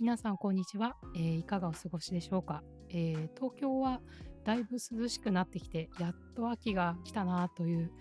[0.00, 4.00] 皆さんこんにちは、えー、いかがお過ごしでしょうか、えー、東京は
[4.44, 7.92] だいぶ涼しくなってきてやっと秋が来たなという、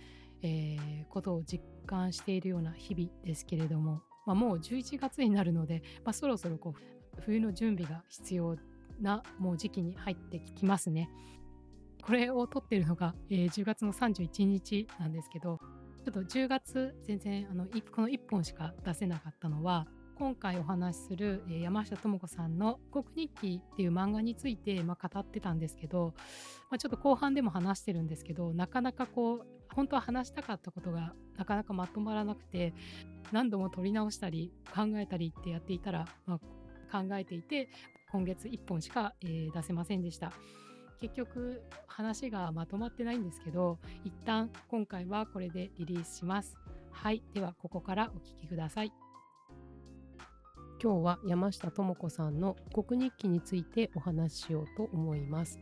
[0.42, 8.58] えー、ことを実感しているような日々ですけれども、まあ、もう11月になるので、まあ、そろそろこう冬の準備が必要
[9.00, 11.10] なもう時期に入ってきますね。
[12.04, 15.60] これを撮ってるのが、えー、10月の31日なんですけど
[16.04, 19.88] ちょっと10月全然あのこの1本しか出せなかったのは
[20.24, 26.14] 今回お話しする山下智子さんの「国日記」っていう漫画について、まあ、語ってたんですけど、
[26.72, 32.74] まあ、ちょっと後半でも話してるんですけどなかなかこう本当は話したかったことがなかなかまとまらなくて
[33.34, 36.40] 何度も撮り直したり考えたりってやっていたら、ま
[36.90, 37.68] あ、考えていて
[38.10, 40.32] 今月1本しか、えー、出せませんでした。
[41.02, 46.56] 結局話がまとまってないんですけど一旦今回はこれでリリースします。
[46.92, 49.03] はい、ではここからお聴きください。
[50.84, 55.58] 今日は山下智子さんの国日記についてお話ししようと思います。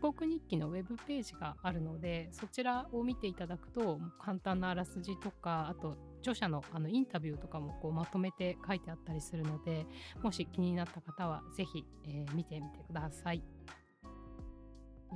[0.00, 9.84] 国日記のウェブページがあるのでそちらを見ていただくと簡単なあらすじとかあと著者のあのインタビューとかもこうまとめて書いてあったりするので
[10.22, 13.42] もし気になった方は是非、えー、見てみてください。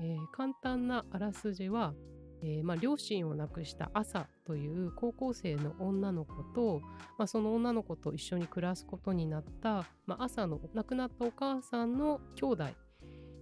[0.02, 1.94] えー、簡単なあらすじは
[2.42, 6.80] えー、まあ、両親を亡くした朝という高校生の女の子と、
[7.18, 12.64] まあ、その女の子と一緒に暮らすことになった、まあ、朝の亡くなったお母さんの兄弟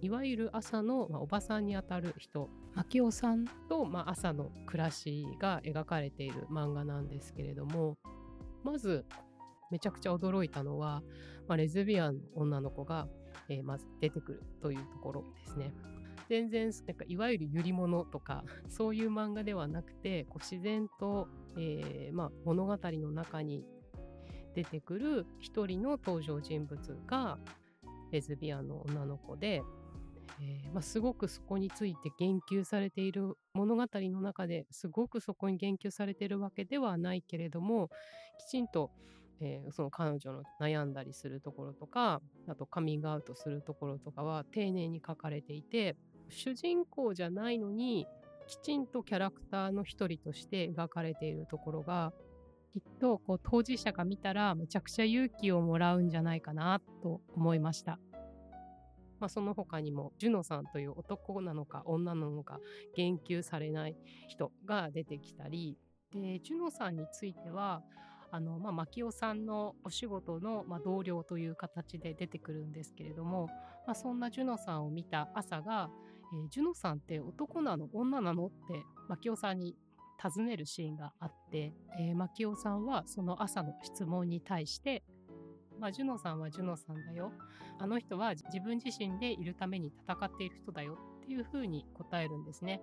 [0.01, 3.45] いわゆる朝の、まおばさんにあたる人牧雄さん？
[3.69, 7.97] と、ま朝の暮らしが描かれている漫画なんですけれども
[8.63, 9.05] まず
[9.71, 11.03] めちゃくちゃ驚いたのは、
[11.47, 13.07] まレズビアンの女の子が、
[13.49, 15.73] えー、まず出てくるというところですね。
[16.29, 21.27] 全然なんかいわゆる揺り物とか そういう漫画ではなくてこう自然と、
[21.57, 23.65] えー、まあ、物語の中に
[24.53, 27.39] 出てくる一人の登場人物が
[28.11, 29.63] レズビアンの女の子で、
[30.41, 37.89] えー、まあ、すごくそこについて言及されている物語の中ですごくそこに言及されているわけではないけれども
[38.37, 38.91] きちんと、
[39.41, 45.95] えー、その彼女の悩んだりするところとかあとカミングアウトするところとかは丁寧に書かれていて
[46.29, 48.07] 主人公じゃないのに
[48.47, 52.13] きちんとキャラクターの一人として描かれているところが
[52.73, 57.99] きっとこう当事者が見たらめちゃくちゃ勇気をもらうんじゃないかなと思いました。
[59.19, 62.59] まあ、その他にもジュノさんという男なのか女なのか
[62.95, 63.97] 言及されない
[64.29, 65.77] 人が出てきたり
[66.13, 67.83] でジュノさんについては
[68.31, 73.47] あの、まあ、牧雄さんのお仕事の、まあ、同僚という形で出てくるんですけれども、
[73.85, 75.89] まあ、そんなジュノさんを見た朝が
[76.33, 79.75] えー、ジュノさんって男なの女なのって牧雄さんに
[80.21, 85.03] 尋ねるシーンがあって、えー、牧雄さんはその朝の質問に対して
[85.79, 87.31] まあ、ジュノさんはジュノさんだよ。
[87.79, 92.81] あの人は自分自身でいるために戦っている人だよっていうふうに答えるんですね。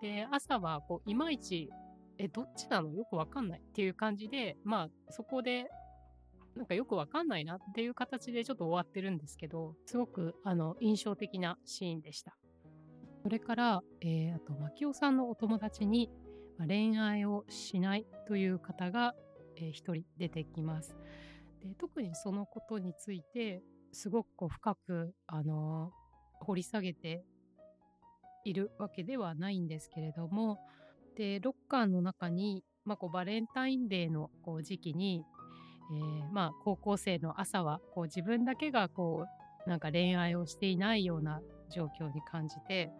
[0.00, 1.68] で、朝はこういまいち、
[2.16, 2.90] え、どっちなの？
[2.94, 5.70] よくわかんないっていう感じで、まあそこで
[6.56, 12.34] なんかよくわかんないなっていう形でちょっと終わってるんですけど、すごくあの印象的なシーンでした。
[13.22, 16.10] それから、えー、あと、牧雄さんのお友達に、
[16.58, 19.14] まあ、恋愛をしないという方が、
[19.56, 20.96] えー、一人出てきます。
[21.62, 23.62] で特にそのことについて、
[23.92, 27.22] すごくこう深く、あのー、掘り下げて
[28.44, 30.58] いるわけではないんですけれども、
[31.16, 35.24] で、ロッカーの中に、まあ、こうバレンタインデーのこう時期に、
[35.92, 39.26] えー、まあ、高校生の朝はこう自分だけがこ
[39.66, 41.40] うなんか恋愛をしていないような
[41.70, 42.90] 状況に感じて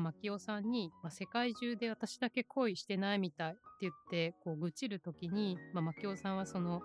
[0.00, 6.82] 牧雄さんに、まあ、世界中で私だけ恋してないみたいって言ってこう愚痴る時に、まあ、牧雄さんはその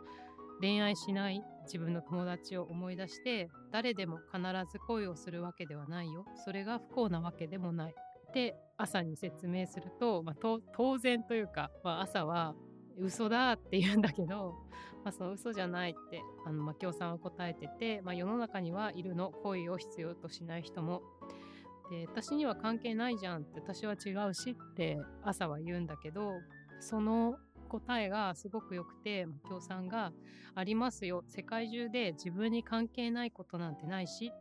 [0.62, 6.26] 恋愛しない自分の友達を思い出して誰でも必ず恋をするわけではないよ。
[6.44, 7.94] それが不幸なわけでもない
[8.30, 10.36] って朝に説明すると、まあ、
[10.76, 12.56] 当然というか、まあ、朝は
[12.98, 14.56] 嘘だって言うんだけど、
[15.06, 19.32] まあ、その嘘じゃないってあの牧雄さんは答えてて、まあ、世の中にはいるの。
[19.32, 21.02] 恋を必要としない人も
[21.90, 26.34] で私には関係ないじゃんって私は違うしって朝は言うんだけど
[26.80, 27.36] その
[27.70, 30.12] 答えがすごく良くて京さんが
[30.56, 34.32] ありますよ世界中で自分に関係ないことなんてないし、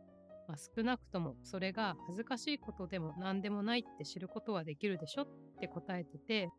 [0.47, 5.27] まあ、少なくともそれが恥ずかしいことでも何でもないって知ることはできるでしょっ
[5.59, 6.49] て答えてて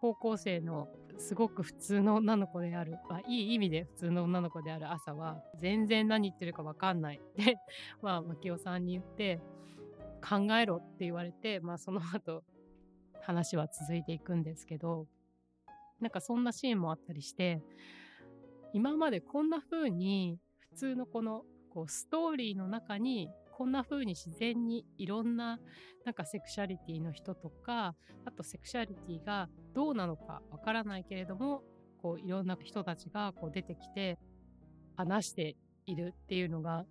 [0.00, 0.88] 高校生の
[1.18, 7.56] すごく普通の女の子である、まあ、いい意味で普通の女の子である朝は全然何言ってるか分かんないって
[8.02, 9.40] まあ牧雄さんに言って
[10.26, 12.42] 考えろって言われて、まあその後
[13.22, 15.06] 話は続いていくんですけど、
[16.00, 17.62] なんかそんなシーンもあったりして、
[18.72, 25.58] 今までこんな風に普通のこのこうストーリーの中にこんな風に自然にいろんな
[26.04, 27.94] なんかセクシャリティの人とか
[28.24, 31.62] あとセクシャリティがどうなのかわからないけれども
[32.02, 34.18] こういろんな人たちがこう出てきて
[34.96, 35.56] 話して
[35.86, 36.84] いるっていうのが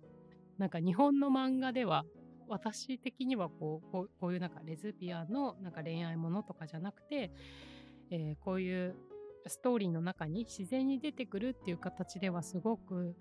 [0.58, 2.04] なんか日本の漫画では
[2.48, 7.30] 私的にはこうこうこういうなんかレズビアンのなんか恋愛ものとかじゃなくて、
[8.10, 8.96] えー、こういう
[9.46, 13.14] ストーリーの中に自然に出てくるっていう形ではすごく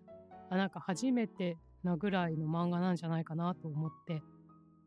[0.49, 4.21] あなんか初めてなぐらいの漫画なんじゃないかなと思って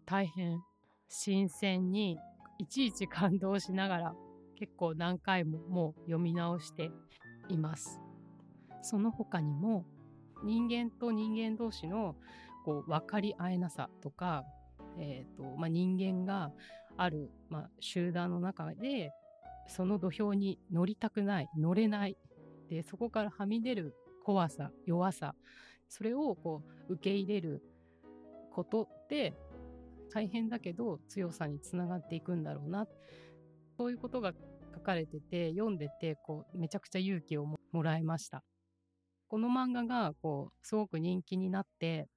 [0.07, 0.63] 大変
[1.09, 2.19] 新鮮に
[2.59, 4.15] いちいち感動しながら
[4.59, 6.91] 結構何回ももう読み直して
[7.49, 8.01] います。
[8.83, 9.85] その他にも
[10.45, 12.15] 人間と人間同士の
[12.67, 14.45] こう分かり合えなさとか、
[14.99, 16.51] えーとまあ、人間が
[16.97, 19.13] ある、まあ、集団の中で
[19.69, 22.17] その土俵に乗りたくない乗れない
[22.69, 25.37] でそこからはみ出る怖さ弱さ
[25.89, 27.63] それをこう受け入れる
[28.53, 29.35] ことって
[30.13, 32.89] 大変だけど強さにつながっていくんだろうな
[33.77, 34.33] そういうことが
[34.75, 38.43] 書かれてて読んでてこうめちゃくちゃ勇気をもらいました。
[39.29, 42.09] この漫画がこうすごく人気になって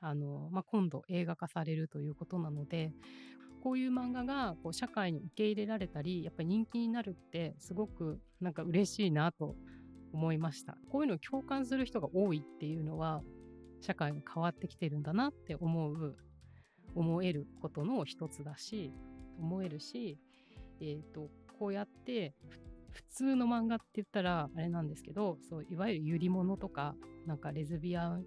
[0.00, 2.92] あの、まあ、今度映画化されるということなので
[3.62, 9.56] こういう漫画がこう社会に受け入れられたりやっぱり人気になるってすごくなんか嬉しいなと
[10.12, 10.78] 思いました。
[10.90, 13.22] こういうのを共感する人が多いっていうのは
[13.80, 16.16] 社会が変わってきてるんだなって思う
[16.94, 18.92] 思えることの一つだし
[19.38, 20.18] 思えるし、
[20.80, 21.28] えーと、
[21.58, 22.34] こうやって
[22.90, 26.94] 普通の漫画って言ったらあれなんですけどそういわゆるゆり物とか
[27.26, 28.24] なんかレズビアン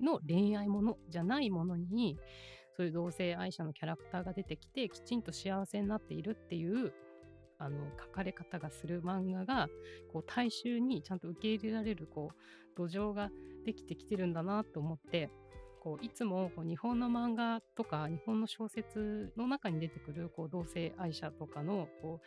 [0.00, 2.18] の恋愛ものじゃないものに
[2.76, 6.92] そういう同性愛者のキャラクターが出てきてきちんと幸せになっているっていう
[7.58, 9.68] あの書かれ方がする漫画が
[10.12, 12.36] こう大衆にちゃんと受け入れられるこう
[12.76, 13.30] 土壌が
[13.64, 15.30] できてきてるんだなと思って
[15.80, 22.20] こういつもこう日本の漫画とか日本の小説の中に出てくるこう同性愛者とかのこ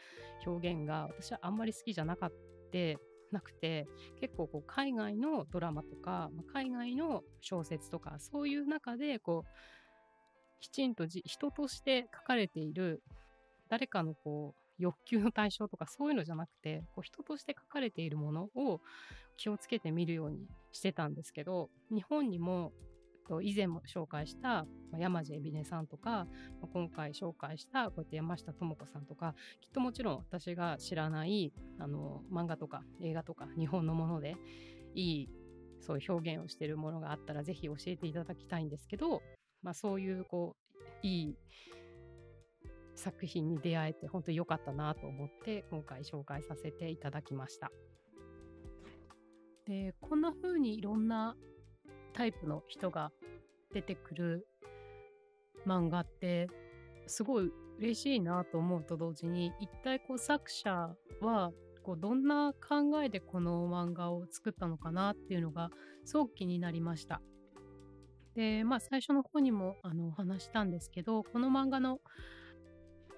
[0.45, 3.10] う表現が私はあんまり好きじゃなかった。
[3.31, 3.87] なくて
[4.19, 9.49] 結構こう海外のドラマとか海外の小説とかそういう中でこう
[10.61, 13.01] きちんと人として書かれている
[13.69, 18.81] 誰かのこう欲求の対象とかそういうのじゃなくてこう人として書かれているものを
[19.37, 22.71] 気をつけて見るようにしてたんですけど日本にも
[23.39, 24.65] 以前も紹介した
[24.97, 26.27] 山地海老根さんとか
[26.73, 34.35] 今回紹介したこうやって山下智子さんとかきっともちろん私が知らないあの漫画とか映画とか日本のもので
[34.95, 35.29] いい
[35.79, 39.21] そういう表現をしているものがあったらぜひ教えていただきたいんですけど、
[39.63, 41.35] まあ、そういうこういい
[42.95, 47.71] 作品に出会えて本当に良かったなと思って今回紹介させていただきました。
[49.65, 51.35] でこんな風にいろんな
[52.13, 53.11] タイプの人が
[53.73, 54.47] 出てくる
[55.65, 56.47] 漫画って
[57.07, 61.51] すごい嬉しいなと思うと同時に一体こう作者は
[61.83, 65.69] こうどんな考えでこの漫画を作ったのかなっていうのが
[66.05, 67.21] すごく気になりました。
[68.35, 71.99] でまあ最初の方にもあのお話したんですけどこの漫画の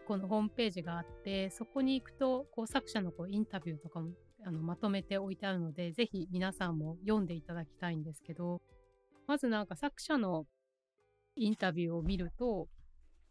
[0.07, 4.11] このホームページがあってそこに行くとこう作者のこうインタビューとかも
[4.45, 8.61] あのまとめておいてあるのでぜひ皆さんも読んでいただきたいんですけど
[9.27, 10.45] まずなんか作者の
[11.35, 12.67] インタビューを見ると、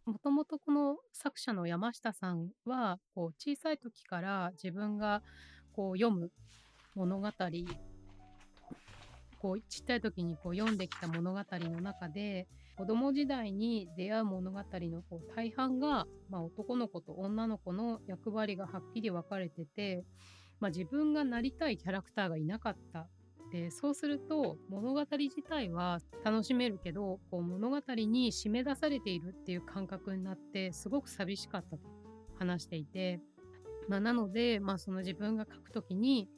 [0.05, 5.23] もともとこの作者の山下さんは、こう小さい時から自分が
[5.73, 6.31] こう読む
[6.95, 7.29] 物語、
[9.39, 20.05] こうちっちゃい時にこう読んできた物語の中で、子供時代に出会う物語のこう大半が、まあ、男の子と女の子の役割がはっきり分かれてて、
[20.59, 23.09] まあ、自分がなりたいキャラクターがいなかった。
[23.53, 31.83] でそうすると物語自体は楽しめるけどこう物語に締め出されているっていう感覚になってすごく寂しかったと
[32.39, 33.21] 話していて、
[33.89, 36.29] まあ、なので、まあ、その自分が書くときに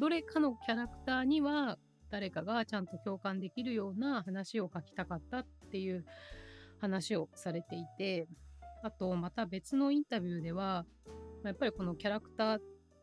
[0.00, 1.78] どれかのキャラクターには
[2.10, 6.06] 誰かがちゃんと共感できるような話を書きたかったっていう
[6.80, 8.26] 話をされていて
[8.82, 10.86] あとまた別のインタビューでは
[11.44, 12.58] やっぱりこのキャラクター、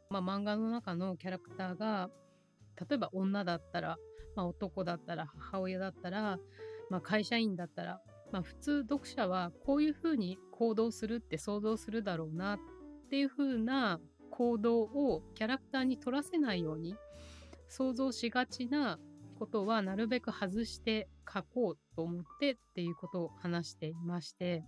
[0.10, 2.10] まあ、漫画の中のキャラクターが
[2.80, 3.98] 例えば女だったら、
[4.36, 6.40] まあ、男だったら母親だったら、
[6.90, 8.02] まあ、会社員だったら、
[8.32, 12.60] まあ、普通読者はこういうふうに行動するって想像するだろうなっ
[13.10, 14.00] ていうふうな
[14.30, 16.96] 行動をキャラクターに取らせないように
[17.68, 19.00] 想像しがちな
[19.38, 24.64] ことはなるべく外して書こうと思ってっていうことを話していまして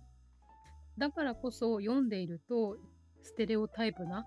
[0.98, 2.76] だからこそ読んでいると
[3.22, 4.26] ステレオタイプな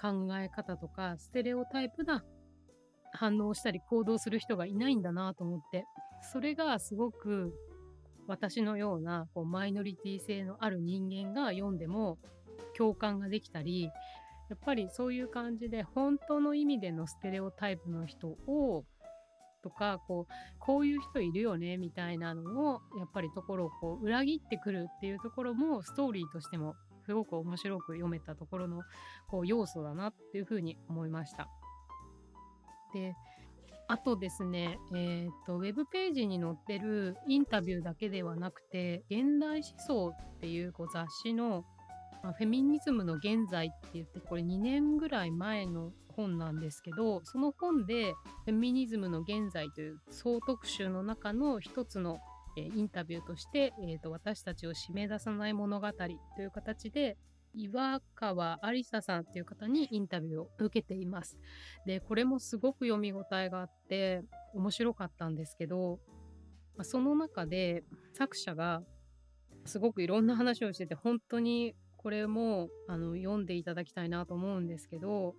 [0.00, 2.24] 考え方とかステレオタイプな
[3.16, 5.84] 反応したり行動する人がいないんだなと思って
[6.32, 7.52] それがすごく
[8.28, 12.18] 私のようなこうマイノリティ性のある人間が読んでも
[12.76, 13.84] 共感ができたり
[14.48, 18.84] やっぱりそういう感じで本当の意味でのステレオタイプの人を
[19.62, 28.82] とかこうこういう人いるよねみたいなのをやっぱりところをこう裏切ってくるっていうところもストーリーとしてもすごく面白く読めたところの
[29.28, 31.48] こう要素だなっていうふうに思いました。
[32.96, 33.14] で
[33.88, 41.64] あとですね、えーと、ウェブページに載ってるインタビューだけではなくて「現代思想」っていうこう雑誌の、
[42.22, 52.18] まあ、フェミニズムの現在って言ってこれ2年ぐらい前の本なんですけどその本で「フェミニズムの現在」という総特集の中の一つの
[52.56, 57.18] えインタビューとして、えーと、私たちを締め出さない物語という形で
[57.56, 61.38] 岩川ありささんっていう方にインタビューを受けています。
[61.86, 64.22] でこれもすごく読み応えがあって
[64.54, 65.98] 面白かったんですけど、
[66.82, 67.82] その中で
[68.12, 68.82] 作者が
[69.64, 75.34] すごくいろんな話をしてて本当にこれもあの読んでいただきたいなと思うんですけど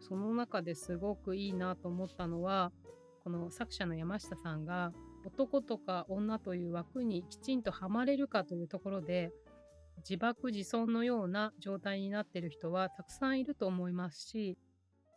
[0.00, 2.72] その中ですごくいいなと思ったのは
[3.24, 4.92] この作者の山下さんが
[5.24, 9.32] 男とか女という枠にきちんとはまれるかというところで
[9.98, 14.56] 自爆自損のような状態になっている人はたくさんいると思いますし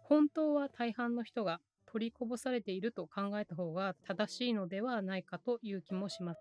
[0.03, 1.59] 本当は大半の人が
[1.91, 6.39] 取りこぼされていると考えた方が正しいのではないかという気もします。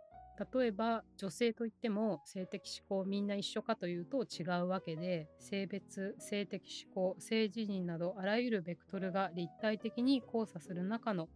[0.55, 11.29] 例えば女性といっても性的指向みんな一緒かというと違うわけで性別性的指向性自認などあらゆるベクトルが立体的に交差する中の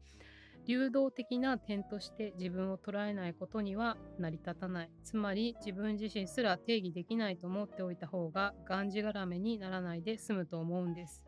[0.67, 4.91] 流動的な点として自分を捉えないことには成り立たない。
[5.03, 11.23] つまり自分自身すら定義できないと思っておいた方ががんじがらめにならないで済むと思うんです。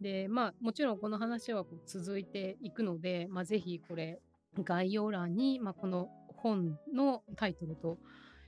[0.00, 4.20] でまあもちろんこの話はこう続いていくので、まあ、ぜひこれ
[4.62, 7.98] 概要欄に、まあ、この本のタイトルと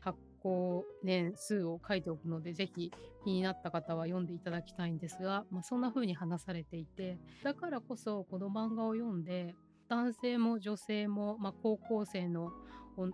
[0.01, 2.93] 発行年数を書いておくのでぜひ
[3.25, 9.55] 気になった方は読んでいただきたいんですが、まあ、そんな風に話されていてだからこそこの漫画を読んで
[9.89, 12.51] 男性も女性も、まあ、高校生の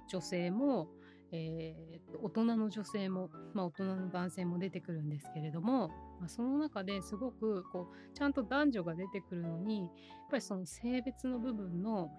[0.09, 0.89] 女性も、
[1.33, 5.89] えー、大人の女性も、まあ、大人の男性も出てくるんですけれども、
[6.21, 9.89] まあ、その中ですごくこうちゃんと男女が出てくるのにやっ
[10.31, 12.11] ぱりその性別の部分の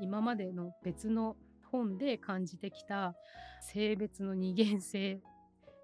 [0.00, 1.36] 今までの別の
[1.70, 3.14] 本で感じてきた
[3.60, 5.20] 性別の二元性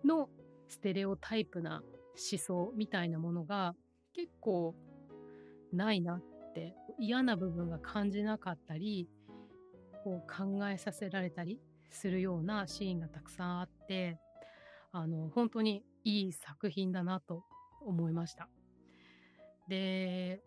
[0.04, 0.28] の
[0.68, 1.82] ステレオタイプな
[2.30, 3.74] 思想みたいなものが
[4.14, 4.74] 結構
[5.72, 9.10] ないなっって嫌な部分が感じなかったり
[10.02, 11.60] こう考えさせられたり
[11.90, 14.18] するようなシーンがたくさんあって
[14.90, 17.44] あの本当にいい作品だなと
[17.84, 18.48] 思いました。
[19.68, 20.40] で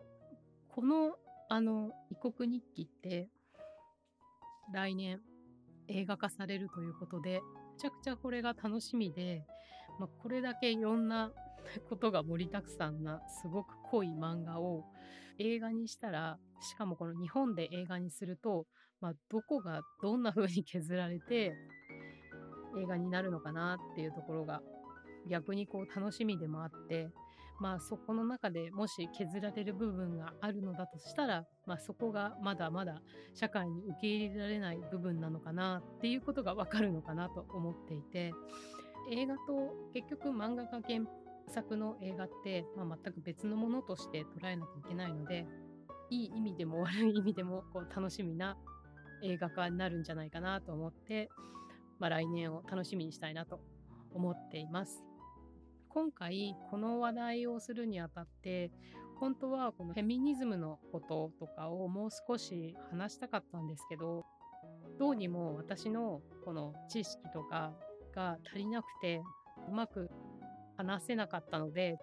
[0.68, 1.16] この
[1.48, 3.28] あの異国日記って
[4.72, 5.20] 来年
[5.88, 7.40] 映画化されるということで
[7.74, 9.44] めちゃくちゃこれが楽しみで、
[9.98, 11.32] まあ、これだけいろんな
[11.88, 14.84] ことが盛りだくさんなすごく濃い漫画を
[15.38, 18.66] 映画にしたらしかもこの日本で映画にすると、
[19.00, 21.54] まあ、どこがどんな風に削られて
[22.78, 24.62] 映画になるのかなっていうところが
[25.28, 27.10] 逆にこう楽しみでもあって
[27.60, 33.02] まあそこの中でもし削られる部分があるのだとしたら、まあ、そこがまだまだ
[33.34, 38.32] 社会に受け入れられない部分なのかなっていうことがわかるのかなと思っていて
[39.12, 41.00] 映画と結局漫画が原
[41.50, 45.46] 作の映画って、まあ、全く別のものとして捉えなきゃいけないので
[46.10, 48.56] いい意味でも悪い意味でもこう楽しみな
[49.22, 51.28] 映画化になるんじゃないかなと思って、
[51.98, 53.60] まあ、来年を楽しみにしたいなと
[54.12, 55.04] 思っています。
[55.88, 58.70] 今回この話題をするにあたって
[59.18, 64.24] 本当はこのフェミニズムのこととかをもう少し話したかったんですけど
[65.00, 67.72] どうにも私のこの知識とか
[68.14, 69.20] が足りなくて
[69.68, 70.08] うまく
[70.80, 71.98] 話せなかったので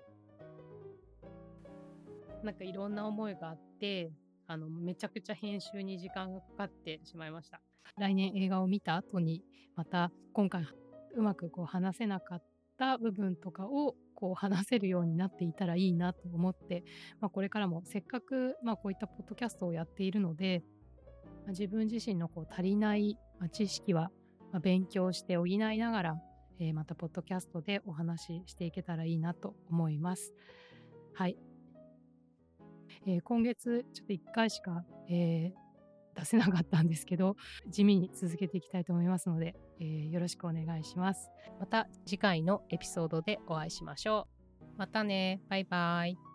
[2.44, 4.12] なんかいろんな思いがあって
[4.46, 7.60] あのめちゃくちゃ編集に時間がかかってしまいました。
[7.98, 9.44] 来年映画を見た後に
[9.76, 10.68] また今回
[11.16, 12.44] うまくこう話せなかっ
[12.78, 16.84] た部分とかをこう話せるようになっていたらいいなと思って、
[17.20, 20.64] まあ、これからもせっかく、まあ、こういったポッドキャストをやっているので、
[21.26, 23.18] まあ、自分自身のこう足りない、
[23.52, 24.12] 知識は
[24.62, 26.22] 勉強して補いながら
[26.60, 30.34] えー、またポッドキャストでお話ししていけたらいいなと思います。
[31.14, 31.38] はい。
[33.06, 37.36] えー、今月ちょっと1回しか、えー、出せなかったんですけど、
[37.70, 41.30] 地味に続けていきたいと思いますので、えー、よろしくお願いします。
[41.60, 44.28] また次回のエピソードでお会いしましょ
[44.62, 44.66] う。
[44.78, 45.42] またね。
[45.50, 46.27] バイバイ。